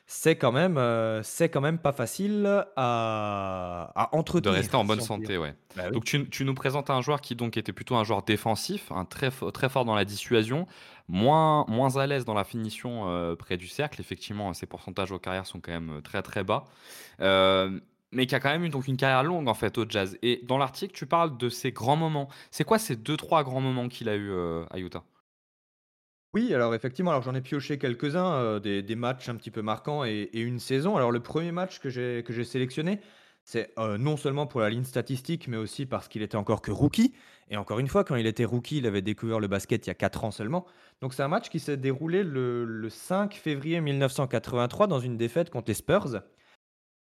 c'est 0.09 0.37
quand 0.37 0.53
même, 0.53 0.79
euh, 0.79 1.21
c'est 1.25 1.49
quand 1.49 1.61
même 1.61 1.79
pas 1.79 1.93
facile 1.93 2.47
à, 2.77 3.91
à 3.97 4.11
De 4.41 4.49
rester 4.49 4.77
en 4.77 4.85
bonne 4.85 5.01
si 5.01 5.07
santé, 5.07 5.37
ouais. 5.37 5.55
Bah 5.77 5.91
Donc 5.91 6.05
tu, 6.05 6.29
tu 6.29 6.45
nous 6.45 6.55
présentes 6.55 6.91
un 6.91 7.03
joueur 7.03 7.21
qui 7.21 7.35
donc 7.35 7.57
était 7.57 7.73
plutôt 7.73 7.97
un 7.97 8.05
joueur 8.05 8.23
défensif, 8.23 8.93
un 8.93 9.05
très, 9.05 9.31
très 9.31 9.69
fort 9.69 9.85
dans 9.85 9.97
la 9.97 10.05
dissuasion, 10.05 10.67
moins, 11.09 11.65
moins 11.67 11.97
à 11.97 12.07
l'aise 12.07 12.25
dans 12.25 12.35
la 12.35 12.45
finition 12.45 13.09
euh, 13.09 13.35
près 13.35 13.57
du 13.57 13.67
cercle. 13.67 14.01
Effectivement, 14.01 14.55
ses 14.55 14.67
pourcentages 14.67 15.11
aux 15.11 15.19
carrières 15.19 15.47
sont 15.47 15.61
quand 15.61 15.73
même 15.73 15.99
euh, 15.99 16.01
très 16.01 16.23
très 16.23 16.45
bas. 16.45 16.65
mais 18.13 18.27
qui 18.27 18.35
a 18.37 18.41
quand 18.41 18.51
même 18.51 18.65
eu 18.65 18.69
donc 18.71 18.87
une 18.87 18.97
carrière 18.97 19.25
longue 19.25 19.49
en 19.49 19.55
fait 19.55 19.77
au 19.77 19.85
jazz. 19.89 20.17
Et 20.23 20.41
dans 20.45 20.59
l'article, 20.59 20.95
tu 20.95 21.07
parles 21.07 21.37
de 21.37 21.49
ses 21.49 21.73
grands 21.73 21.97
moments. 21.97 22.29
C'est 22.53 22.65
quoi 22.65 22.79
ces 22.79 22.95
deux 22.95 23.17
trois 23.17 23.43
grands 23.43 23.61
moments 23.61 23.89
qu'il 23.89 24.09
a 24.09 24.15
eu 24.15 24.31
euh, 24.31 24.65
à 24.71 24.79
Utah? 24.79 25.03
Oui, 26.37 26.53
alors 26.53 26.75
effectivement, 26.75 27.13
alors 27.13 27.23
j'en 27.23 27.35
ai 27.35 27.41
pioché 27.41 27.79
quelques-uns, 27.79 28.59
heu, 28.59 28.61
des 28.61 28.95
matchs 28.95 29.31
un 29.31 29.37
petit 29.37 29.51
peu 29.51 29.63
marquants 29.63 30.05
et 30.05 30.29
une 30.35 30.59
saison. 30.61 30.95
Alors 30.99 31.11
le 31.11 31.21
premier 31.21 31.51
match 31.51 31.79
que 31.79 31.89
j'ai 31.89 32.45
sélectionné, 32.45 33.01
c'est, 33.43 33.73
heu, 33.79 33.97
non 33.97 34.19
seulement 34.19 34.47
pour 34.47 34.61
la 34.61 34.69
ligne 34.69 34.85
statistique, 34.85 35.49
mais 35.49 35.57
aussi 35.57 35.87
parce 35.87 36.09
qu'il 36.09 36.21
était 36.21 36.37
encore 36.37 36.61
que 36.61 36.71
rookie 36.71 37.15
et 37.49 37.57
encore 37.57 37.79
une 37.79 37.89
fois, 37.89 38.05
quand 38.05 38.17
il 38.17 38.27
était 38.27 38.45
rookie, 38.45 38.79
il 38.79 38.87
avait 38.87 39.01
découvert 39.01 39.41
le 39.41 39.49
basket 39.49 39.87
il 39.87 39.89
y 39.89 39.93
a 39.93 39.95
4 39.95 40.25
ans 40.25 40.31
seulement. 40.31 40.67
Donc 41.01 41.15
c'est 41.15 41.23
un 41.23 41.29
match 41.29 41.49
qui 41.49 41.59
s'est 41.61 41.79
déroulé 41.79 42.23
le 42.23 42.65
le 42.67 42.91
5 42.91 43.33
février 43.35 43.81
1983 43.81 44.89
dans 44.89 45.01
une 45.01 45.17
défaite 45.17 45.49
contre 45.49 45.69
les 45.71 45.75
Spurs 45.75 46.23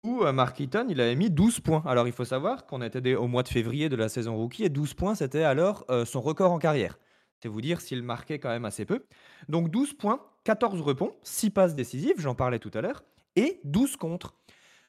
où, 0.05 0.23
heu, 0.25 0.33
Mark 0.33 0.61
Eaton, 0.61 0.87
il 0.91 1.01
avait 1.01 1.17
mis 1.17 1.31
12 1.31 1.61
points. 1.61 1.83
Alors 1.87 2.07
il 2.09 2.13
faut 2.15 2.25
savoir 2.27 2.67
qu'on 2.67 2.83
était 2.83 3.15
au 3.17 3.29
mois 3.29 3.43
de 3.43 3.49
février 3.49 3.89
de 3.91 3.97
la 3.97 4.09
saison 4.11 4.37
rookie 4.37 4.65
et 4.65 4.71
12 4.71 4.95
points, 4.95 5.15
c'était 5.17 5.45
alors, 5.45 5.85
heu, 5.91 6.05
son 6.05 6.21
record 6.23 6.53
en 6.53 6.59
carrière. 6.59 6.99
C'est 7.45 7.51
vous 7.51 7.61
dire 7.61 7.83
s'il 7.83 8.03
marquait 8.03 8.39
quand 8.39 8.49
même 8.49 8.65
assez 8.65 8.87
peu. 8.87 9.05
Donc 9.51 9.69
12 9.69 9.93
points, 9.93 10.19
14 10.45 10.81
rebonds, 10.81 11.15
6 11.25 11.51
passes 11.51 11.75
décisives, 11.75 12.15
j'en 12.17 12.35
parlais 12.35 12.59
tout 12.59 12.71
à 12.73 12.81
l'heure, 12.81 13.05
et 13.37 13.61
12 13.65 13.97
contres. 13.97 14.33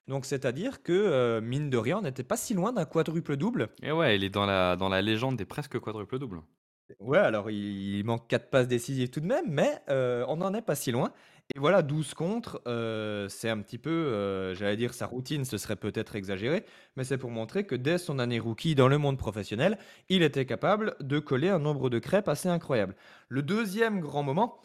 Donc 0.08 0.26
c'est-à-dire 0.26 0.82
que, 0.82 0.94
heu, 0.94 1.42
mine 1.42 1.70
de 1.70 1.78
rien, 1.78 1.98
on 1.98 2.04
n'était 2.04 2.24
pas 2.24 2.38
si 2.38 2.54
loin 2.54 2.72
d'un 2.72 2.86
quadruple 2.86 3.36
double. 3.36 3.68
Et 3.84 3.92
ouais, 3.92 4.16
il 4.16 4.24
est 4.24 4.30
dans 4.30 4.46
la 4.46 4.78
dans 4.78 4.88
la 4.88 5.02
légende 5.02 5.36
des 5.36 5.44
presque 5.44 5.78
quadruple 5.80 6.18
doubles. 6.18 6.44
Ouais, 7.02 7.18
alors 7.18 7.50
il 7.52 7.98
il 7.98 8.06
manque 8.06 8.30
4 8.30 8.50
passes 8.50 8.70
décisives 8.70 9.10
tout 9.10 9.20
de 9.20 9.26
même, 9.26 9.48
mais 9.50 9.82
heu, 9.90 10.24
on 10.30 10.38
n'en 10.38 10.54
est 10.54 10.62
pas 10.62 10.76
si 10.76 10.92
loin 10.92 11.12
et 11.56 11.60
voilà 11.60 11.84
12 11.84 12.14
contre, 12.16 12.62
heu, 12.68 13.28
c'est 13.30 13.50
un 13.50 13.60
petit 13.62 13.78
peu, 13.78 13.90
heu, 13.92 14.54
j'allais 14.56 14.78
dire 14.78 14.94
sa 14.94 15.06
routine, 15.06 15.46
ce 15.46 15.58
serait 15.58 15.75
peut-être 15.75 16.16
exagéré, 16.16 16.66
mais 16.96 17.04
c'est 17.04 17.18
pour 17.20 17.30
montrer 17.30 17.66
que 17.66 17.75
dès 17.75 17.98
son 18.00 18.18
année 18.20 18.40
rookie 18.40 18.74
dans 18.75 18.88
le 18.88 18.98
monde 18.98 19.18
professionnel, 19.18 19.78
il 20.10 20.24
était 20.24 20.46
capable 20.48 20.96
de 21.02 21.20
coller 21.20 21.50
un 21.50 21.60
nombre 21.60 21.90
de 21.92 22.00
crêpes 22.00 22.28
assez 22.30 22.50
incroyable. 22.50 22.96
Le 23.30 23.44
deuxième 23.44 24.00
grand 24.02 24.24
moment, 24.24 24.60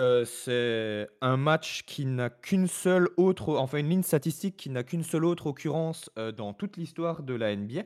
heu, 0.00 0.24
c'est 0.26 1.08
un 1.22 1.36
match 1.38 1.84
qui 1.86 2.06
n'a 2.06 2.30
qu'une 2.30 2.68
seule 2.68 3.08
autre 3.16 3.56
enfin 3.58 3.78
une 3.78 3.90
ligne 3.90 4.02
statistique 4.04 4.56
qui 4.56 4.70
n'a 4.70 4.84
qu'une 4.84 5.04
seule 5.04 5.24
autre 5.24 5.46
occurrence, 5.48 6.10
dans 6.36 6.52
toute 6.54 6.76
l'histoire 6.78 7.22
de 7.22 7.34
la 7.34 7.52
NBA. 7.52 7.82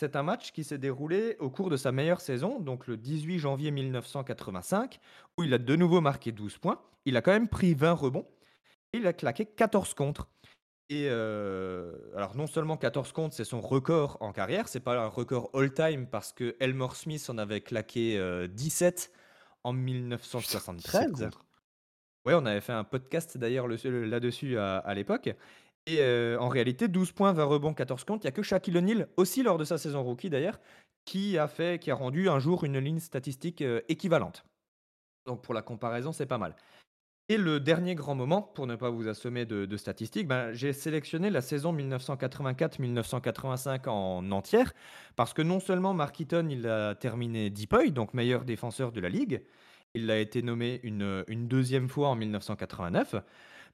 C'est 0.00 0.14
un 0.14 0.22
match 0.22 0.52
qui 0.52 0.62
s'est 0.62 0.78
déroulé 0.78 1.36
au 1.40 1.50
cours 1.50 1.70
de 1.70 1.76
sa 1.76 1.90
meilleure 1.90 2.20
saison, 2.20 2.60
donc 2.60 2.86
le 2.86 2.96
18 2.96 3.40
janvier 3.40 3.72
1985, 3.72 5.00
où 5.36 5.42
il 5.42 5.52
a 5.52 5.58
de 5.58 5.74
nouveau 5.74 6.00
marqué 6.00 6.30
12 6.30 6.58
points. 6.58 6.80
Il 7.04 7.16
a 7.16 7.20
quand 7.20 7.32
même 7.32 7.48
pris 7.48 7.74
20 7.74 7.94
rebonds 7.94 8.24
et 8.92 8.98
il 8.98 9.06
a 9.08 9.12
claqué 9.12 9.44
14 9.44 9.94
contre. 9.94 10.28
Et 10.88 11.08
euh, 11.10 11.96
alors 12.14 12.36
non 12.36 12.46
seulement 12.46 12.76
14 12.76 13.10
contre, 13.10 13.34
c'est 13.34 13.42
son 13.44 13.60
record 13.60 14.18
en 14.20 14.30
carrière, 14.32 14.68
c'est 14.68 14.78
pas 14.78 14.96
un 15.02 15.08
record 15.08 15.50
all-time 15.52 16.06
parce 16.06 16.32
que 16.32 16.54
Elmore 16.60 16.94
Smith 16.94 17.26
en 17.28 17.36
avait 17.36 17.60
claqué 17.60 18.16
euh, 18.18 18.46
17 18.46 19.10
en 19.64 19.72
1973. 19.72 21.10
Ouais, 22.24 22.34
on 22.34 22.46
avait 22.46 22.60
fait 22.60 22.72
un 22.72 22.84
podcast 22.84 23.36
d'ailleurs 23.36 23.66
le- 23.66 24.04
là-dessus 24.04 24.58
à, 24.58 24.76
à 24.78 24.94
l'époque. 24.94 25.30
Et 25.88 25.98
euh, 26.00 26.38
en 26.38 26.48
réalité, 26.48 26.86
12 26.86 27.10
points, 27.12 27.32
20 27.32 27.44
rebonds, 27.44 27.72
14 27.72 28.04
comptes. 28.04 28.22
Il 28.22 28.26
n'y 28.26 28.28
a 28.28 28.32
que 28.32 28.42
Shaquille 28.42 28.76
O'Neal, 28.76 29.08
aussi 29.16 29.42
lors 29.42 29.56
de 29.56 29.64
sa 29.64 29.78
saison 29.78 30.02
rookie 30.02 30.28
d'ailleurs, 30.28 30.60
qui 31.06 31.38
a 31.38 31.48
fait, 31.48 31.80
qui 31.80 31.90
a 31.90 31.94
rendu 31.94 32.28
un 32.28 32.38
jour 32.38 32.64
une 32.64 32.78
ligne 32.78 33.00
statistique 33.00 33.62
euh, 33.62 33.80
équivalente. 33.88 34.44
Donc 35.24 35.40
pour 35.40 35.54
la 35.54 35.62
comparaison, 35.62 36.12
c'est 36.12 36.26
pas 36.26 36.36
mal. 36.36 36.54
Et 37.30 37.38
le 37.38 37.58
dernier 37.58 37.94
grand 37.94 38.14
moment, 38.14 38.42
pour 38.42 38.66
ne 38.66 38.76
pas 38.76 38.90
vous 38.90 39.08
assommer 39.08 39.46
de, 39.46 39.74
statistiques, 39.78 40.28
ben, 40.28 40.52
j'ai 40.52 40.74
sélectionné 40.74 41.30
la 41.30 41.40
saison 41.40 41.74
1984-1985 41.74 43.88
en 43.88 44.30
entière, 44.30 44.74
parce 45.16 45.32
que 45.32 45.40
non 45.40 45.60
seulement 45.60 45.94
Mark 45.94 46.20
Eaton, 46.20 46.48
il 46.50 46.66
a 46.66 46.94
terminé 46.94 47.48
Deepoy, 47.50 47.92
donc 47.92 48.12
meilleur 48.14 48.44
défenseur 48.44 48.92
de 48.92 49.00
la 49.00 49.08
ligue, 49.10 49.42
il 49.94 50.10
a 50.10 50.18
été 50.18 50.42
nommé 50.42 50.80
une 50.82 51.48
deuxième 51.48 51.90
fois 51.90 52.08
en 52.08 52.14
1989, 52.14 53.16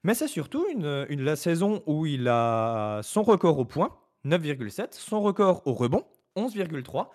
mais 0.03 0.13
c'est 0.13 0.27
surtout 0.27 0.65
une, 0.71 1.05
une- 1.09 1.23
la 1.23 1.35
saison 1.35 1.83
où 1.85 2.05
il 2.05 2.27
a 2.27 3.01
son 3.03 3.23
record 3.23 3.57
au 3.59 3.65
point, 3.65 3.97
9,7, 4.23 4.95
son 4.95 5.21
record 5.21 5.61
au 5.65 5.73
rebond, 5.73 6.05
11,3, 6.35 7.11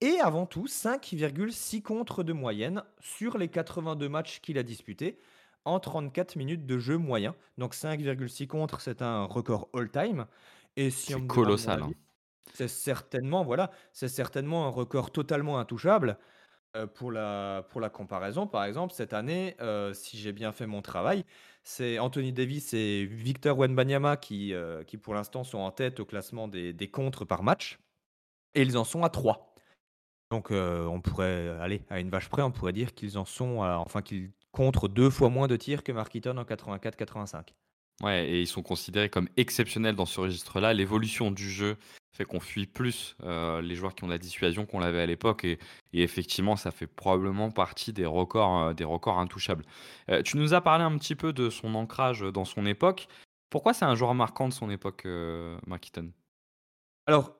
et 0.00 0.18
avant 0.20 0.46
tout 0.46 0.66
5,6 0.68 1.82
contre 1.82 2.22
de 2.22 2.32
moyenne 2.32 2.82
sur 3.00 3.38
les 3.38 3.48
82 3.48 4.08
matchs 4.08 4.40
qu'il 4.40 4.58
a 4.58 4.62
disputés 4.62 5.18
en 5.64 5.80
34 5.80 6.36
minutes 6.36 6.66
de 6.66 6.78
jeu 6.78 6.96
moyen. 6.98 7.34
Donc 7.58 7.74
5,6 7.74 8.46
contre, 8.46 8.80
c'est 8.80 9.02
un 9.02 9.24
record 9.24 9.68
all-time. 9.74 10.26
Et 10.76 10.90
si 10.90 11.14
on 11.14 11.20
C'est 11.20 11.20
me 11.20 11.30
demande 11.32 11.58
mon 11.58 11.70
colossal. 11.70 11.82
hein. 11.82 11.92
avis, 11.92 11.96
c'est 12.52 12.68
certainement, 12.68 13.44
voilà, 13.44 13.70
c'est 13.92 14.08
certainement 14.08 14.66
un 14.66 14.70
record 14.70 15.10
totalement 15.12 15.58
intouchable. 15.58 16.18
Euh, 16.76 16.86
pour 16.86 17.12
la, 17.12 17.66
pour 17.70 17.80
la 17.80 17.90
comparaison, 17.90 18.46
par 18.46 18.64
exemple, 18.64 18.92
cette 18.94 19.14
année, 19.14 19.56
euh, 19.60 19.94
si 19.94 20.18
j'ai 20.18 20.32
bien 20.32 20.52
fait 20.52 20.66
mon 20.66 20.82
travail, 20.82 21.24
c'est 21.68 21.98
Anthony 21.98 22.32
Davis 22.32 22.74
et 22.74 23.06
Victor 23.06 23.58
Wenbanyama 23.58 24.16
qui, 24.16 24.54
euh, 24.54 24.84
qui 24.84 24.96
pour 24.98 25.14
l'instant 25.14 25.42
sont 25.42 25.58
en 25.58 25.72
tête 25.72 25.98
au 25.98 26.04
classement 26.04 26.46
des, 26.46 26.72
des 26.72 26.88
contres 26.88 27.26
par 27.26 27.42
match. 27.42 27.80
Et 28.54 28.62
ils 28.62 28.78
en 28.78 28.84
sont 28.84 29.02
à 29.02 29.10
3. 29.10 29.52
Donc 30.30 30.52
euh, 30.52 30.84
on 30.86 31.00
pourrait 31.00 31.48
aller 31.60 31.82
à 31.90 31.98
une 31.98 32.08
vache 32.08 32.28
près, 32.28 32.42
on 32.42 32.52
pourrait 32.52 32.72
dire 32.72 32.94
qu'ils 32.94 33.18
en 33.18 33.24
sont 33.24 33.58
enfin 33.58 34.00
qu'ils 34.00 34.30
contrent 34.52 34.88
deux 34.88 35.10
fois 35.10 35.28
moins 35.28 35.48
de 35.48 35.56
tirs 35.56 35.82
que 35.82 35.90
Mark 35.90 36.14
Eaton 36.14 36.36
en 36.36 36.44
84-85. 36.44 37.48
Ouais, 38.02 38.28
et 38.28 38.40
ils 38.42 38.46
sont 38.46 38.62
considérés 38.62 39.10
comme 39.10 39.28
exceptionnels 39.36 39.96
dans 39.96 40.06
ce 40.06 40.20
registre-là. 40.20 40.72
L'évolution 40.72 41.32
du 41.32 41.50
jeu 41.50 41.76
fait 42.16 42.24
qu'on 42.24 42.40
fuit 42.40 42.66
plus 42.66 43.16
euh, 43.22 43.60
les 43.60 43.74
joueurs 43.74 43.94
qui 43.94 44.04
ont 44.04 44.08
la 44.08 44.18
dissuasion 44.18 44.66
qu'on 44.66 44.80
l'avait 44.80 45.02
à 45.02 45.06
l'époque. 45.06 45.44
Et, 45.44 45.58
effectivement, 45.92 46.56
ça 46.56 46.70
fait 46.70 46.86
probablement 46.86 47.50
partie 47.50 47.92
des 47.92 48.06
records, 48.06 48.58
euh, 48.58 48.72
des 48.72 48.84
records 48.84 49.18
intouchables. 49.18 49.64
Euh, 50.10 50.22
tu 50.22 50.36
nous 50.36 50.54
as 50.54 50.60
parlé 50.60 50.84
un 50.84 50.96
petit 50.98 51.14
peu 51.14 51.32
de 51.32 51.50
son 51.50 51.74
ancrage 51.74 52.20
dans 52.20 52.44
son 52.44 52.66
époque. 52.66 53.08
Pourquoi 53.50 53.74
c'est 53.74 53.84
un 53.84 53.94
joueur 53.94 54.14
marquant 54.14 54.48
de 54.48 54.52
son 54.52 54.70
époque, 54.70 55.06
Mark 55.66 55.86
Eaton 55.86 56.10
Alors, 57.06 57.36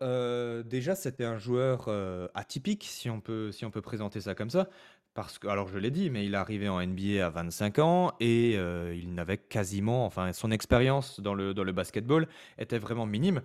déjà, 0.64 0.94
c'était 0.94 1.24
un 1.24 1.36
joueur, 1.36 1.90
atypique, 2.34 2.84
si 2.84 3.10
on 3.10 3.20
peut 3.20 3.50
si 3.50 3.64
on 3.64 3.72
peut 3.72 3.82
présenter 3.82 4.20
ça 4.20 4.36
comme 4.36 4.48
ça. 4.48 4.68
Parce 5.14 5.38
que 5.38 5.48
alors 5.48 5.66
je 5.66 5.78
l'ai 5.78 5.90
dit, 5.90 6.08
mais 6.08 6.24
il 6.24 6.34
est 6.34 6.36
arrivé 6.36 6.68
en 6.68 6.80
NBA 6.80 7.26
à 7.26 7.30
25 7.30 7.78
ans 7.80 8.12
et 8.20 8.52
il 8.52 9.14
n'avait 9.14 9.36
quasiment 9.36 10.06
enfin 10.06 10.32
son 10.32 10.52
expérience 10.52 11.18
dans 11.18 11.34
le 11.34 11.52
dans 11.54 11.64
le 11.64 11.72
basketball 11.72 12.28
était 12.56 12.78
vraiment 12.78 13.04
minime. 13.04 13.42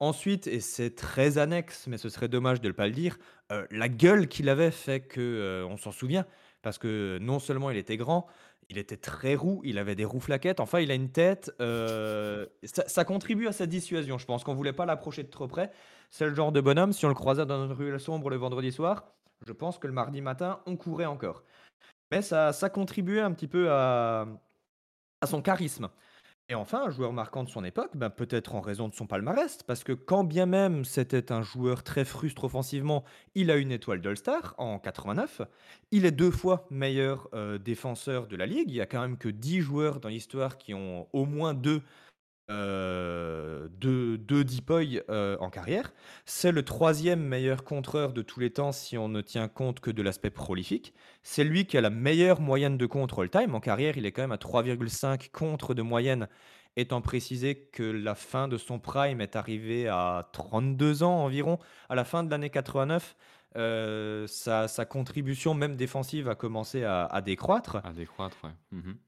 Ensuite 0.00 0.46
et 0.46 0.60
c'est 0.60 0.94
très 0.94 1.38
annexe, 1.38 1.88
mais 1.88 1.98
ce 1.98 2.08
serait 2.08 2.28
dommage 2.28 2.60
de 2.60 2.68
ne 2.68 2.72
pas 2.72 2.86
le 2.86 2.92
dire, 2.92 3.18
heu, 3.50 3.66
la 3.72 3.88
gueule 3.88 4.28
qu'il 4.28 4.48
avait 4.48 4.70
fait 4.70 5.00
que, 5.00 5.20
heu, 5.20 5.66
on 5.66 5.76
s'en 5.76 5.90
souvient. 5.90 6.24
Parce 6.62 6.78
que 6.78 7.18
non 7.20 7.40
seulement 7.40 7.68
il 7.70 7.76
était 7.76 7.96
grand, 7.96 8.26
il 8.68 8.78
était 8.78 8.96
très 8.96 9.34
roux, 9.34 9.60
il 9.64 9.76
avait 9.76 9.96
des 9.96 10.04
rouflaquettes, 10.04 10.60
enfin 10.60 10.78
il 10.80 10.90
a 10.92 10.94
une 10.94 11.10
tête, 11.10 11.52
heu, 11.60 12.48
ça 12.64 13.04
contribue 13.04 13.48
à 13.48 13.52
sa 13.52 13.66
dissuasion. 13.66 14.18
Je 14.18 14.26
pense 14.26 14.44
qu'on 14.44 14.54
voulait 14.54 14.72
pas 14.72 14.86
l'approcher 14.86 15.24
de 15.24 15.30
trop 15.30 15.48
près. 15.48 15.72
C'est 16.10 16.26
le 16.26 16.34
genre 16.34 16.52
de 16.52 16.60
bonhomme, 16.60 16.92
si 16.92 17.04
on 17.04 17.08
le 17.08 17.14
croisait 17.14 17.46
dans 17.46 17.64
une 17.66 17.72
ruelle 17.72 17.98
sombre 17.98 18.30
le 18.30 18.36
vendredi 18.36 18.70
soir, 18.70 19.14
je 19.46 19.52
pense 19.52 19.78
que 19.78 19.86
le 19.88 19.92
mardi 19.92 20.20
matin, 20.20 20.60
on 20.66 20.76
courait 20.76 21.06
encore. 21.06 21.42
Mais 22.12 22.22
ça 22.22 22.52
ça 22.52 22.70
contribuait 22.70 23.20
un 23.22 23.32
petit 23.32 23.48
peu 23.48 23.70
à 23.72 24.26
son 25.26 25.42
charisme. 25.42 25.88
Et 26.50 26.54
enfin, 26.54 26.84
un 26.86 26.90
joueur 26.90 27.12
marquant 27.12 27.44
de 27.44 27.50
son 27.50 27.62
époque, 27.62 27.90
ben, 27.94 28.08
peut-être 28.08 28.54
en 28.54 28.62
raison 28.62 28.88
de 28.88 28.94
son 28.94 29.06
palmarès, 29.06 29.62
parce 29.64 29.84
que 29.84 29.92
quand 29.92 30.24
bien 30.24 30.46
même 30.46 30.86
c'était 30.86 31.30
un 31.30 31.42
joueur 31.42 31.82
très 31.82 32.06
frustre 32.06 32.44
offensivement, 32.44 33.04
il 33.34 33.50
a 33.50 33.56
une 33.56 33.70
étoile 33.70 34.00
d'All-Star 34.00 34.54
en 34.56 34.78
89. 34.78 35.42
Il 35.90 36.06
est 36.06 36.10
deux 36.10 36.30
fois 36.30 36.66
meilleur 36.70 37.28
euh, 37.34 37.58
défenseur 37.58 38.28
de 38.28 38.36
la 38.36 38.46
ligue. 38.46 38.70
Il 38.70 38.76
y 38.76 38.80
a 38.80 38.86
quand 38.86 39.02
même 39.02 39.18
que 39.18 39.28
10 39.28 39.60
joueurs 39.60 40.00
dans 40.00 40.08
l'histoire 40.08 40.56
qui 40.56 40.72
ont 40.72 41.06
au 41.12 41.26
moins 41.26 41.52
deux, 41.52 41.82
euh, 42.50 43.68
deux, 43.68 44.16
deux 44.18 44.44
Deepoy 44.44 45.02
euh, 45.10 45.36
en 45.40 45.50
carrière. 45.50 45.92
C'est 46.24 46.52
le 46.52 46.64
troisième 46.64 47.20
meilleur 47.22 47.64
contreur 47.64 48.12
de 48.12 48.22
tous 48.22 48.40
les 48.40 48.50
temps 48.50 48.72
si 48.72 48.96
on 48.98 49.08
ne 49.08 49.20
tient 49.20 49.48
compte 49.48 49.80
que 49.80 49.90
de 49.90 50.02
l'aspect 50.02 50.30
prolifique. 50.30 50.94
C'est 51.22 51.44
lui 51.44 51.66
qui 51.66 51.76
a 51.76 51.80
la 51.80 51.90
meilleure 51.90 52.40
moyenne 52.40 52.78
de 52.78 52.86
contre 52.86 53.22
all-time. 53.22 53.54
En 53.54 53.60
carrière, 53.60 53.96
il 53.98 54.06
est 54.06 54.12
quand 54.12 54.22
même 54.22 54.32
à 54.32 54.38
3,5 54.38 55.30
contre 55.30 55.74
de 55.74 55.82
moyenne, 55.82 56.28
étant 56.76 57.00
précisé 57.02 57.56
que 57.72 57.82
la 57.82 58.14
fin 58.14 58.48
de 58.48 58.56
son 58.56 58.78
prime 58.78 59.20
est 59.20 59.36
arrivée 59.36 59.88
à 59.88 60.28
32 60.32 61.02
ans 61.02 61.24
environ, 61.24 61.58
à 61.88 61.94
la 61.94 62.04
fin 62.04 62.24
de 62.24 62.30
l'année 62.30 62.50
89. 62.50 63.16
euh, 63.56 64.26
sa, 64.26 64.68
sa 64.68 64.84
contribution, 64.84 65.54
même 65.54 65.76
défensive, 65.76 66.28
a 66.28 66.34
commencé 66.34 66.84
à, 66.84 67.04
à 67.06 67.20
décroître. 67.22 67.76
À 67.84 67.92
décroître, 67.92 68.36
ouais. 68.44 68.50
Mhm. 68.72 68.98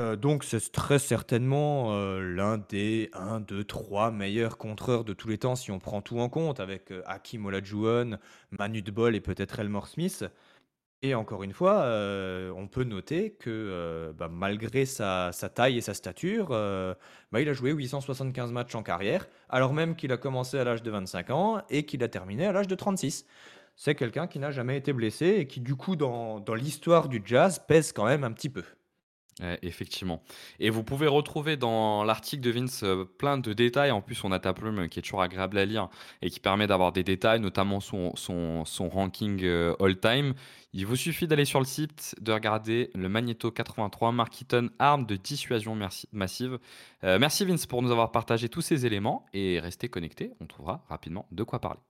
Euh, 0.00 0.16
donc 0.16 0.44
c'est 0.44 0.72
très 0.72 0.98
certainement 0.98 1.92
euh, 1.92 2.20
l'un 2.20 2.56
des 2.56 3.10
1, 3.12 3.40
2, 3.40 3.64
3 3.64 4.10
meilleurs 4.10 4.56
contreurs 4.56 5.04
de 5.04 5.12
tous 5.12 5.28
les 5.28 5.36
temps 5.36 5.56
si 5.56 5.70
on 5.70 5.78
prend 5.78 6.00
tout 6.00 6.18
en 6.20 6.30
compte 6.30 6.58
avec 6.58 6.90
euh, 6.90 7.02
Hakim 7.06 7.44
Olajuwon, 7.44 8.18
Manu 8.58 8.80
Bol 8.82 9.14
et 9.14 9.20
peut-être 9.20 9.58
Elmore 9.58 9.88
Smith. 9.88 10.24
Et 11.02 11.14
encore 11.14 11.42
une 11.44 11.52
fois, 11.54 11.84
heu, 11.86 12.52
on 12.56 12.68
peut 12.68 12.84
noter 12.84 13.32
que, 13.32 13.50
heu, 13.50 14.14
bah, 14.14 14.28
malgré 14.30 14.86
sa 14.86 15.32
taille 15.54 15.78
et 15.78 15.80
sa 15.82 15.94
stature, 15.94 16.52
heu, 16.52 16.94
bah, 17.32 17.40
il 17.40 17.48
a 17.48 17.54
joué 17.54 17.72
875 17.72 18.52
matchs 18.52 18.74
en 18.74 18.82
carrière, 18.82 19.28
alors 19.48 19.74
même 19.74 19.96
qu'il 19.96 20.12
a 20.12 20.18
commencé 20.18 20.58
à 20.58 20.64
l'âge 20.64 20.82
de 20.82 20.90
25 20.90 21.30
ans 21.30 21.62
et 21.70 21.86
qu'il 21.86 22.02
a 22.04 22.08
terminé 22.08 22.46
à 22.46 22.52
l'âge 22.52 22.68
de 22.68 22.74
36. 22.74 23.26
C'est 23.76 23.94
quelqu'un 23.94 24.26
qui 24.28 24.38
n'a 24.38 24.50
jamais 24.50 24.76
été 24.76 24.92
blessé 24.92 25.26
et 25.40 25.46
qui 25.46 25.60
du 25.60 25.76
coup 25.76 25.96
dans 25.96 26.44
l'histoire 26.54 27.08
du 27.08 27.22
jazz 27.24 27.60
pèse 27.66 27.92
quand 27.92 28.06
même 28.06 28.24
un 28.24 28.32
petit 28.32 28.50
peu. 28.50 28.64
Effectivement. 29.62 30.22
Et 30.58 30.68
vous 30.68 30.82
pouvez 30.82 31.06
retrouver 31.06 31.56
dans 31.56 32.04
l'article 32.04 32.42
de 32.42 32.50
Vince 32.50 32.82
euh, 32.82 33.04
plein 33.04 33.38
de 33.38 33.54
détails. 33.54 33.90
En 33.90 34.02
plus, 34.02 34.22
on 34.22 34.32
a 34.32 34.38
ta 34.38 34.52
plume 34.52 34.80
euh, 34.80 34.88
qui 34.88 34.98
est 34.98 35.02
toujours 35.02 35.22
agréable 35.22 35.56
à 35.56 35.64
lire 35.64 35.88
et 36.20 36.28
qui 36.28 36.40
permet 36.40 36.66
d'avoir 36.66 36.92
des 36.92 37.04
détails, 37.04 37.40
notamment 37.40 37.80
son, 37.80 38.14
son, 38.16 38.66
son 38.66 38.88
ranking 38.90 39.42
euh, 39.42 39.74
all-time. 39.80 40.34
Il 40.74 40.84
vous 40.84 40.96
suffit 40.96 41.26
d'aller 41.26 41.46
sur 41.46 41.58
le 41.58 41.64
site, 41.64 42.14
de 42.20 42.32
regarder 42.32 42.90
le 42.94 43.08
Magneto 43.08 43.50
83 43.50 44.12
Marketon 44.12 44.68
arme 44.78 45.06
de 45.06 45.16
dissuasion 45.16 45.76
massive. 46.12 46.58
Merci 47.02 47.44
Vince 47.44 47.66
pour 47.66 47.82
nous 47.82 47.90
avoir 47.90 48.12
partagé 48.12 48.48
tous 48.48 48.60
ces 48.60 48.86
éléments 48.86 49.26
et 49.32 49.58
restez 49.58 49.88
connectés. 49.88 50.32
On 50.40 50.46
trouvera 50.46 50.84
rapidement 50.88 51.26
de 51.32 51.42
quoi 51.42 51.60
parler. 51.60 51.80